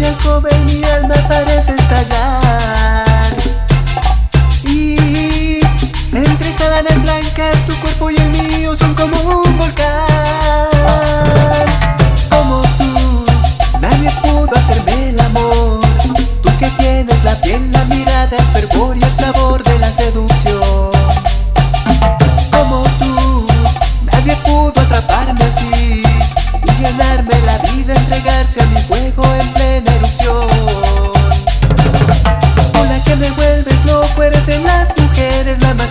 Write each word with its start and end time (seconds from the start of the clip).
mi 0.00 0.06
alcoba 0.06 0.48
y 0.50 0.64
mi 0.64 0.84
alma 0.84 1.14
parece 1.28 1.74
estallar 1.74 2.29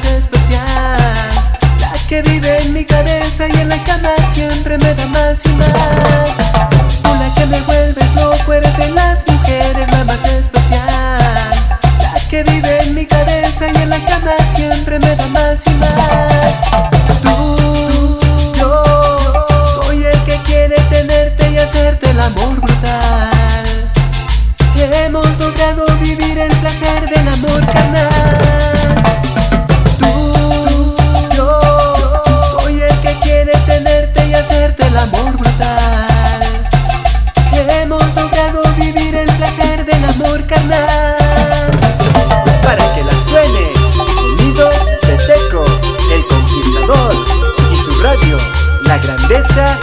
especial. 0.05 1.29
La 1.79 1.93
que 2.07 2.21
vive 2.21 2.61
en 2.63 2.73
mi 2.73 2.85
cabeza 2.85 3.47
y 3.47 3.51
en 3.59 3.69
la 3.69 3.77
cama 3.83 4.11
siempre 4.33 4.77
me 4.77 4.93
da 4.93 5.05
más 5.07 5.45
y 5.45 5.49
más. 5.49 5.71
Tú 7.03 7.09
la 7.15 7.33
que 7.35 7.45
me 7.47 7.59
vuelves 7.61 8.15
loco, 8.15 8.53
eres 8.53 8.75
de 8.77 8.89
las 8.91 9.25
mujeres 9.27 9.87
la 9.91 10.03
más 10.05 10.25
especial. 10.25 11.49
La 12.01 12.19
que 12.29 12.43
vive 12.43 12.83
en 12.83 12.95
mi 12.95 13.05
cabeza 13.05 13.65
y 13.73 13.77
en 13.81 13.89
la 13.89 13.99
cama 13.99 14.35
siempre 14.55 14.99
me 14.99 15.15
da 15.15 15.27
más 15.27 15.61
y 15.65 15.71
más. 15.75 16.53
Tú, 17.21 18.19
yo, 18.57 18.83
soy 19.81 20.05
el 20.05 20.19
que 20.23 20.37
quiere 20.45 20.75
tenerte 20.89 21.51
y 21.51 21.57
hacerte 21.57 22.09
el 22.09 22.19
amor 22.19 22.59
brutal. 22.59 23.39
Hemos 25.05 25.39
logrado 25.39 25.85
vivir 26.01 26.37
el 26.37 26.51
placer 26.57 27.09
del 27.09 27.27
amor 27.27 27.65
carnal 27.67 28.18
carnal 40.49 41.69
Para 42.63 42.83
que 42.95 43.03
la 43.03 43.13
suene, 43.29 43.71
sonido 44.15 44.69
de 45.03 45.17
Teco, 45.17 45.63
el 46.11 46.25
conquistador 46.25 47.13
Y 47.71 47.75
su 47.75 47.91
radio, 48.01 48.37
la 48.81 48.97
grandeza 48.97 49.79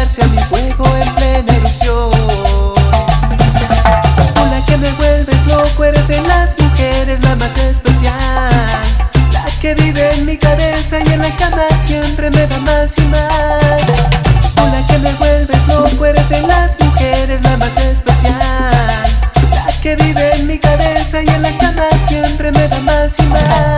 acercarse 0.00 0.22
a 0.22 0.28
mi 0.28 0.38
en 1.02 1.14
plena 1.14 1.56
erupción. 1.56 2.10
Tú 4.34 4.42
la 4.50 4.64
que 4.66 4.76
me 4.78 4.90
vuelves 4.92 5.46
loco 5.46 5.84
eres 5.84 6.08
de 6.08 6.20
las 6.22 6.58
mujeres 6.58 7.22
la 7.22 7.36
más 7.36 7.56
especial. 7.58 8.16
La 9.32 9.44
que 9.60 9.74
vive 9.74 10.10
en 10.14 10.26
mi 10.26 10.38
cabeza 10.38 11.00
y 11.00 11.12
en 11.12 11.20
la 11.20 11.30
cama 11.36 11.66
siempre 11.86 12.30
me 12.30 12.46
da 12.46 12.58
más 12.60 12.96
y 12.96 13.02
más. 13.02 13.82
Tú 14.54 14.62
la 14.72 14.86
que 14.86 14.98
me 14.98 15.12
vuelves 15.14 15.68
loco 15.68 16.06
eres 16.06 16.28
de 16.28 16.40
las 16.42 16.80
mujeres 16.80 17.42
la 17.42 17.56
más 17.58 17.76
especial. 17.76 18.38
La 19.52 19.72
que 19.82 19.96
vive 19.96 20.34
en 20.36 20.46
mi 20.46 20.58
cabeza 20.58 21.22
y 21.22 21.28
en 21.28 21.42
la 21.42 21.52
cama 21.58 21.88
siempre 22.08 22.52
me 22.52 22.68
da 22.68 22.80
más 22.80 23.18
y 23.18 23.22
más. 23.24 23.69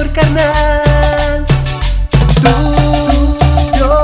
amor 0.00 0.12
carnal. 0.14 1.46
Tú, 2.40 3.38
yo, 3.78 4.02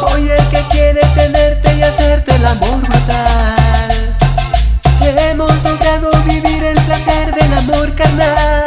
soy 0.00 0.30
el 0.30 0.44
que 0.48 0.60
quiere 0.70 1.00
tenerte 1.14 1.76
y 1.76 1.82
hacerte 1.82 2.34
el 2.34 2.44
amor 2.44 2.80
brutal. 2.80 4.16
Hemos 5.30 5.62
logrado 5.62 6.10
vivir 6.24 6.64
el 6.64 6.80
placer 6.82 7.32
del 7.34 7.52
amor 7.52 7.94
carnal. 7.94 8.65